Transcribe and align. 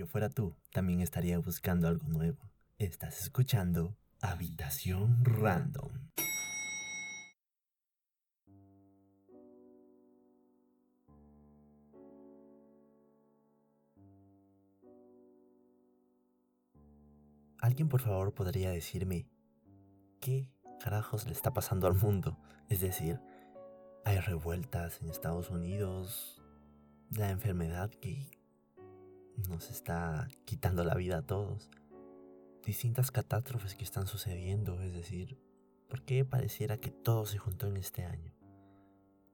yo 0.00 0.06
fuera 0.06 0.30
tú, 0.30 0.56
también 0.72 1.02
estaría 1.02 1.38
buscando 1.38 1.86
algo 1.86 2.08
nuevo. 2.08 2.50
Estás 2.78 3.20
escuchando 3.20 3.98
Habitación 4.22 5.22
Random. 5.26 5.92
¿Alguien 17.58 17.90
por 17.90 18.00
favor 18.00 18.32
podría 18.32 18.70
decirme 18.70 19.28
qué 20.18 20.50
carajos 20.82 21.26
le 21.26 21.32
está 21.32 21.52
pasando 21.52 21.86
al 21.86 21.94
mundo? 21.94 22.38
Es 22.70 22.80
decir, 22.80 23.20
hay 24.06 24.18
revueltas 24.18 25.02
en 25.02 25.10
Estados 25.10 25.50
Unidos, 25.50 26.42
la 27.10 27.28
enfermedad 27.28 27.90
que 27.90 28.39
nos 29.48 29.70
está 29.70 30.28
quitando 30.44 30.84
la 30.84 30.94
vida 30.94 31.18
a 31.18 31.22
todos, 31.22 31.70
distintas 32.64 33.10
catástrofes 33.10 33.74
que 33.74 33.84
están 33.84 34.06
sucediendo, 34.06 34.80
es 34.82 34.92
decir, 34.92 35.38
¿por 35.88 36.02
qué 36.02 36.24
pareciera 36.24 36.78
que 36.78 36.90
todo 36.90 37.26
se 37.26 37.38
juntó 37.38 37.66
en 37.66 37.76
este 37.76 38.04
año? 38.04 38.32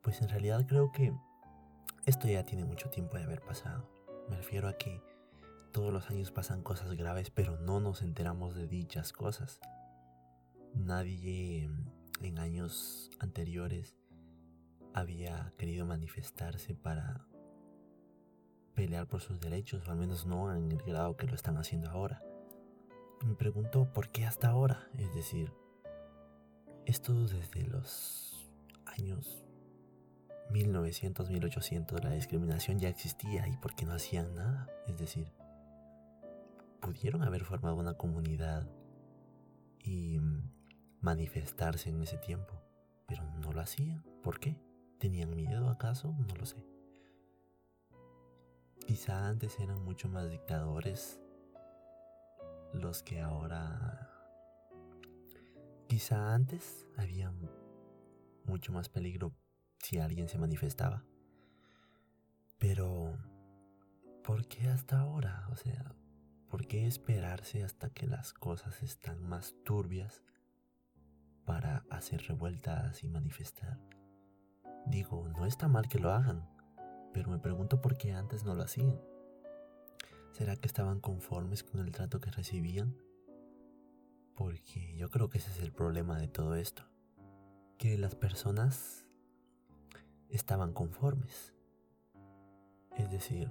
Pues 0.03 0.23
en 0.23 0.29
realidad 0.29 0.66
creo 0.66 0.93
que 0.93 1.13
esto 2.07 2.29
ya 2.29 2.45
tiene 2.45 2.65
mucho 2.65 2.89
tiempo 2.91 3.16
de 3.16 3.25
haber 3.25 3.41
pasado. 3.41 3.91
Me 4.29 4.37
refiero 4.37 4.69
a 4.69 4.79
que 4.79 5.03
todos 5.73 5.93
los 5.93 6.09
años 6.09 6.30
pasan 6.30 6.63
cosas 6.63 6.95
graves, 6.95 7.30
pero 7.30 7.59
no 7.59 7.80
nos 7.80 8.02
enteramos 8.02 8.55
de 8.55 8.66
dichas 8.66 9.13
cosas. 9.13 9.61
Nadie 10.75 11.69
en 12.23 12.38
años 12.38 13.11
anteriores 13.19 13.97
había 14.95 15.52
querido 15.59 15.85
manifestarse 15.85 16.75
para 16.75 17.27
pelear 18.77 19.09
por 19.09 19.21
sus 19.21 19.41
derechos, 19.41 19.89
o 19.89 19.91
al 19.91 19.97
menos 19.97 20.27
no 20.27 20.55
en 20.55 20.71
el 20.71 20.83
grado 20.83 21.16
que 21.16 21.27
lo 21.27 21.35
están 21.35 21.57
haciendo 21.57 21.91
ahora. 21.91 22.23
Me 23.25 23.35
pregunto 23.35 23.93
por 23.93 24.11
qué 24.11 24.27
hasta 24.27 24.49
ahora, 24.49 24.87
es 24.99 25.13
decir, 25.15 25.52
esto 26.85 27.27
desde 27.27 27.65
los 27.65 28.49
años 28.85 29.43
1900, 30.51 31.30
1800, 31.30 32.04
la 32.04 32.10
discriminación 32.10 32.79
ya 32.79 32.88
existía 32.88 33.49
y 33.49 33.57
por 33.57 33.74
qué 33.74 33.87
no 33.87 33.95
hacían 33.95 34.35
nada, 34.35 34.69
es 34.87 34.97
decir, 34.97 35.32
pudieron 36.80 37.24
haber 37.24 37.45
formado 37.45 37.77
una 37.77 37.95
comunidad 37.95 38.69
y 39.82 40.21
manifestarse 41.01 41.88
en 41.88 42.02
ese 42.02 42.19
tiempo, 42.19 42.63
pero 43.09 43.24
no 43.41 43.52
lo 43.52 43.60
hacían. 43.60 44.04
¿Por 44.23 44.38
qué? 44.38 44.60
¿Tenían 44.99 45.35
miedo 45.35 45.69
acaso? 45.69 46.15
No 46.29 46.35
lo 46.37 46.47
sé. 46.47 46.76
Quizá 48.87 49.26
antes 49.29 49.59
eran 49.60 49.82
mucho 49.82 50.09
más 50.09 50.30
dictadores 50.30 51.20
los 52.73 53.02
que 53.02 53.20
ahora... 53.20 54.10
Quizá 55.88 56.34
antes 56.34 56.87
había 56.96 57.32
mucho 58.45 58.73
más 58.73 58.88
peligro 58.88 59.32
si 59.82 59.98
alguien 59.98 60.29
se 60.29 60.38
manifestaba. 60.38 61.04
Pero... 62.59 63.16
¿Por 64.22 64.48
qué 64.48 64.69
hasta 64.69 64.98
ahora? 65.00 65.47
O 65.53 65.56
sea, 65.56 65.94
¿Por 66.48 66.69
qué 66.69 66.87
esperarse 66.87 67.64
hasta 67.64 67.91
que 67.91 68.06
las 68.06 68.32
cosas 68.32 68.82
están 68.82 69.20
más 69.28 69.56
turbias 69.64 70.22
para 71.44 71.84
hacer 71.91 72.22
revueltas 72.22 73.03
y 73.03 73.09
manifestar? 73.09 73.81
Digo, 74.87 75.28
no 75.28 75.44
está 75.44 75.66
mal 75.66 75.88
que 75.88 75.98
lo 75.98 76.12
hagan, 76.12 76.48
pero 77.17 77.31
me 77.31 77.39
pregunto 77.39 77.81
por 77.81 77.97
qué 77.97 78.12
antes 78.12 78.45
no 78.45 78.55
lo 78.55 78.62
hacían. 78.62 79.00
¿Será 80.33 80.55
que 80.55 80.67
estaban 80.67 81.00
conformes 81.00 81.65
con 81.65 81.81
el 81.81 81.91
trato 81.91 82.21
que 82.21 82.31
recibían? 82.31 82.95
Porque 84.34 84.95
yo 84.99 85.09
creo 85.09 85.31
que 85.31 85.39
ese 85.39 85.50
es 85.50 85.61
el 85.61 85.72
problema 85.72 86.19
de 86.19 86.28
todo 86.28 86.56
esto. 86.56 86.83
Que 87.78 87.97
las 87.97 88.15
personas 88.15 89.09
estaban 90.28 90.75
conformes. 90.75 91.55
Es 92.99 93.10
decir, 93.10 93.50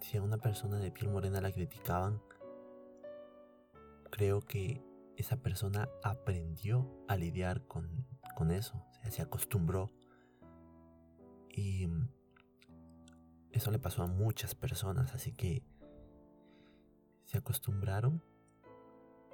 si 0.00 0.16
a 0.16 0.22
una 0.22 0.38
persona 0.38 0.80
de 0.80 0.90
piel 0.90 1.10
morena 1.12 1.40
la 1.40 1.52
criticaban, 1.52 2.20
creo 4.10 4.40
que 4.40 4.82
esa 5.16 5.36
persona 5.36 5.88
aprendió 6.02 6.90
a 7.06 7.14
lidiar 7.14 7.68
con, 7.68 8.04
eso, 8.50 8.84
o 8.90 8.94
sea, 8.94 9.12
se 9.12 9.22
acostumbró. 9.22 9.92
Y 11.50 11.88
eso 13.52 13.70
le 13.70 13.78
pasó 13.78 14.02
a 14.02 14.06
muchas 14.06 14.54
personas, 14.54 15.14
así 15.14 15.32
que 15.32 15.62
se 17.24 17.38
acostumbraron 17.38 18.22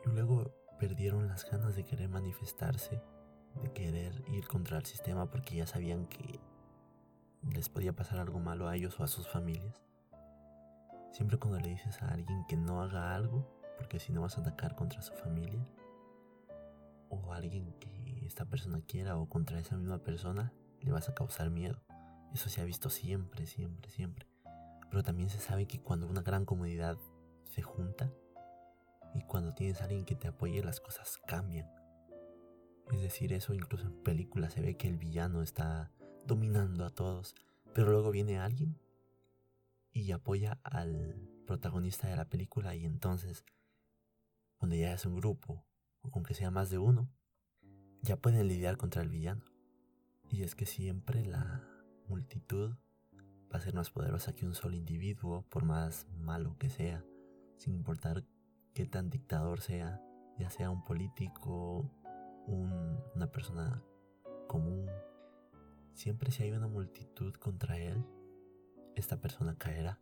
y 0.05 0.11
luego 0.11 0.53
perdieron 0.79 1.29
las 1.29 1.49
ganas 1.49 1.77
de 1.77 1.85
querer 1.85 2.09
manifestarse, 2.09 3.01
de 3.63 3.73
querer 3.73 4.25
ir 4.29 4.47
contra 4.49 4.79
el 4.79 4.85
sistema 4.85 5.31
porque 5.31 5.57
ya 5.57 5.67
sabían 5.67 6.07
que 6.07 6.41
les 7.53 7.69
podía 7.69 7.95
pasar 7.95 8.19
algo 8.19 8.41
malo 8.41 8.69
a 8.69 8.77
ellos 8.77 8.99
o 8.99 9.05
a 9.05 9.09
sus 9.09 9.29
familias. 9.29 9.85
Siempre 11.13 11.39
cuando 11.39 11.61
le 11.61 11.69
dices 11.69 12.03
a 12.03 12.09
alguien 12.09 12.45
que 12.49 12.57
no 12.57 12.83
haga 12.83 13.15
algo, 13.15 13.49
porque 13.79 14.01
si 14.01 14.13
no 14.13 14.23
vas 14.23 14.37
a 14.39 14.41
atacar 14.41 14.75
contra 14.75 15.03
su 15.03 15.15
familia, 15.15 15.65
o 17.09 17.33
alguien 17.33 17.73
que 17.79 18.27
esta 18.27 18.45
persona 18.45 18.81
quiera, 18.81 19.17
o 19.17 19.29
contra 19.29 19.61
esa 19.61 19.77
misma 19.77 19.99
persona, 19.99 20.53
le 20.81 20.91
vas 20.91 21.09
a 21.09 21.15
causar 21.15 21.51
miedo. 21.51 21.81
Eso 22.35 22.51
se 22.51 22.61
ha 22.61 22.65
visto 22.65 22.91
siempre, 22.91 23.47
siempre, 23.47 23.91
siempre. 23.91 24.27
Pero 24.91 25.03
también 25.03 25.31
se 25.31 25.39
sabe 25.39 25.67
que 25.67 25.81
cuando 25.81 26.07
una 26.07 26.23
gran 26.23 26.45
comunidad 26.45 26.99
se 27.51 27.63
junta, 27.63 28.13
y 29.15 29.23
cuando 29.23 29.55
tienes 29.55 29.81
a 29.81 29.85
alguien 29.85 30.05
que 30.05 30.17
te 30.17 30.29
apoye, 30.29 30.63
las 30.63 30.81
cosas 30.81 31.19
cambian. 31.27 31.71
Es 32.93 33.01
decir, 33.01 33.33
eso 33.33 33.55
incluso 33.55 33.87
en 33.87 34.03
películas 34.03 34.53
se 34.53 34.61
ve 34.61 34.77
que 34.77 34.89
el 34.89 34.99
villano 34.99 35.43
está 35.43 35.93
dominando 36.27 36.85
a 36.85 36.91
todos, 36.91 37.35
pero 37.73 37.93
luego 37.93 38.11
viene 38.11 38.39
alguien 38.39 38.79
y 39.93 40.11
apoya 40.11 40.59
al 40.65 41.29
protagonista 41.47 42.09
de 42.09 42.17
la 42.17 42.29
película 42.29 42.75
y 42.75 42.85
entonces, 42.85 43.45
cuando 44.59 44.77
ya 44.77 44.93
es 44.93 45.07
un 45.07 45.15
grupo, 45.15 45.65
o 46.03 46.11
con 46.11 46.25
que 46.25 46.35
sea 46.35 46.51
más 46.51 46.69
de 46.71 46.79
uno, 46.79 47.09
ya 48.03 48.17
pueden 48.17 48.49
lidiar 48.49 48.77
contra 48.77 49.03
el 49.03 49.09
villano. 49.09 49.45
Y 50.29 50.43
es 50.43 50.55
que 50.55 50.67
siempre 50.67 51.25
la 51.25 51.74
multitud 52.09 52.75
va 53.53 53.59
a 53.59 53.61
ser 53.61 53.75
más 53.75 53.91
poderosa 53.91 54.35
que 54.35 54.47
un 54.47 54.55
solo 54.55 54.75
individuo, 54.75 55.45
por 55.49 55.65
más 55.65 56.07
malo 56.19 56.57
que 56.59 56.69
sea, 56.69 57.05
sin 57.57 57.75
importar 57.75 58.25
qué 58.75 58.87
tan 58.87 59.11
dictador 59.11 59.61
sea, 59.61 60.01
ya 60.39 60.51
sea 60.51 60.71
un 60.71 60.85
político, 60.85 61.91
una 62.47 63.31
persona 63.31 63.83
común. 64.49 64.87
Siempre 65.93 66.33
si 66.33 66.43
hay 66.43 66.53
una 66.53 66.67
multitud 66.67 67.35
contra 67.35 67.79
él, 67.79 68.05
esta 68.97 69.21
persona 69.21 69.57
caerá. 69.57 70.01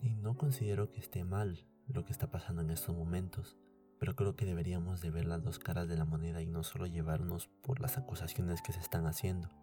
Y 0.00 0.16
no 0.16 0.36
considero 0.36 0.90
que 0.90 0.98
esté 0.98 1.24
mal 1.24 1.64
lo 1.86 2.04
que 2.04 2.12
está 2.12 2.30
pasando 2.30 2.62
en 2.62 2.70
estos 2.70 2.96
momentos, 2.96 3.56
pero 4.00 4.16
creo 4.16 4.34
que 4.34 4.46
deberíamos 4.46 5.00
de 5.00 5.10
ver 5.10 5.26
las 5.26 5.44
dos 5.44 5.60
caras 5.60 5.86
de 5.86 5.96
la 5.96 6.04
moneda 6.04 6.42
y 6.42 6.46
no 6.46 6.64
solo 6.64 6.86
llevarnos 6.86 7.46
por 7.62 7.80
las 7.80 7.98
acusaciones 7.98 8.60
que 8.60 8.72
se 8.72 8.80
están 8.80 9.06
haciendo. 9.06 9.61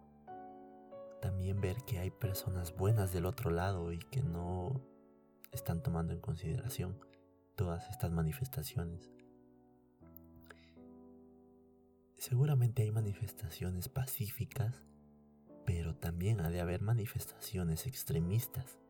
También 1.20 1.60
ver 1.60 1.76
que 1.84 1.98
hay 1.98 2.10
personas 2.10 2.74
buenas 2.76 3.12
del 3.12 3.26
otro 3.26 3.50
lado 3.50 3.92
y 3.92 3.98
que 3.98 4.22
no 4.22 4.80
están 5.52 5.82
tomando 5.82 6.12
en 6.12 6.20
consideración 6.20 6.98
todas 7.56 7.88
estas 7.90 8.10
manifestaciones. 8.12 9.10
Seguramente 12.16 12.82
hay 12.82 12.90
manifestaciones 12.90 13.88
pacíficas 13.88 14.84
pero 15.70 15.94
también 15.94 16.40
ha 16.40 16.50
de 16.50 16.60
haber 16.60 16.82
manifestaciones 16.82 17.86
extremistas 17.86 18.80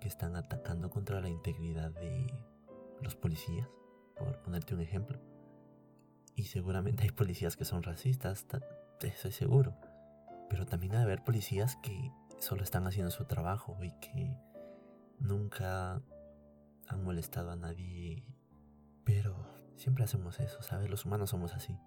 que 0.00 0.08
están 0.08 0.34
atacando 0.34 0.90
contra 0.90 1.20
la 1.20 1.28
integridad 1.28 1.92
de 1.92 2.26
los 3.00 3.14
policías, 3.14 3.68
por 4.16 4.42
ponerte 4.42 4.74
un 4.74 4.80
ejemplo. 4.80 5.20
Y 6.34 6.46
seguramente 6.46 7.04
hay 7.04 7.10
policías 7.10 7.56
que 7.56 7.64
son 7.64 7.84
racistas, 7.84 8.46
estoy 9.00 9.30
seguro. 9.30 9.76
Pero 10.48 10.66
también 10.66 10.94
ha 10.94 11.02
haber 11.02 11.24
policías 11.24 11.76
que 11.76 12.12
solo 12.38 12.62
están 12.62 12.86
haciendo 12.86 13.10
su 13.10 13.24
trabajo 13.24 13.76
y 13.82 13.92
que 14.00 14.36
nunca 15.18 16.02
han 16.88 17.04
molestado 17.04 17.50
a 17.50 17.56
nadie. 17.56 18.24
Pero 19.04 19.34
siempre 19.76 20.04
hacemos 20.04 20.40
eso, 20.40 20.62
¿sabes? 20.62 20.90
Los 20.90 21.04
humanos 21.04 21.30
somos 21.30 21.54
así. 21.54 21.78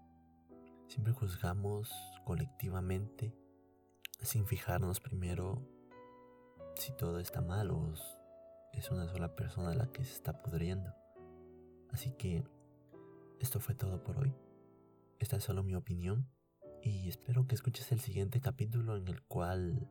Siempre 0.87 1.13
juzgamos 1.13 1.93
colectivamente 2.25 3.35
sin 4.21 4.45
fijarnos 4.45 4.99
primero 4.99 5.61
si 6.75 6.91
todo 6.93 7.19
está 7.19 7.41
mal 7.41 7.71
o 7.71 7.93
es 8.73 8.91
una 8.91 9.07
sola 9.07 9.35
persona 9.35 9.73
la 9.73 9.91
que 9.91 10.03
se 10.03 10.13
está 10.13 10.41
pudriendo. 10.41 10.93
Así 11.91 12.11
que 12.11 12.43
esto 13.39 13.59
fue 13.59 13.75
todo 13.75 14.03
por 14.03 14.19
hoy. 14.19 14.35
Esta 15.19 15.37
es 15.37 15.43
solo 15.43 15.63
mi 15.63 15.75
opinión 15.75 16.29
y 16.83 17.09
espero 17.09 17.47
que 17.47 17.55
escuches 17.55 17.91
el 17.91 17.99
siguiente 17.99 18.41
capítulo 18.41 18.97
en 18.97 19.07
el 19.07 19.21
cual 19.23 19.89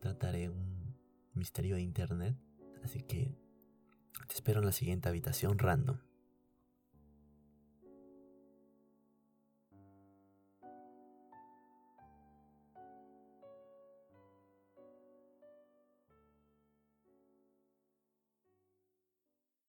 trataré 0.00 0.48
un 0.48 0.96
misterio 1.34 1.76
de 1.76 1.82
internet. 1.82 2.36
Así 2.82 3.02
que 3.02 3.36
Te 4.28 4.34
espero 4.34 4.60
en 4.60 4.66
la 4.66 4.72
siguiente 4.72 5.08
habitación 5.08 5.58
random. 5.58 5.98